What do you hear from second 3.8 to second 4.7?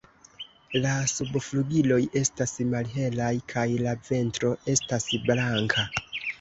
la ventro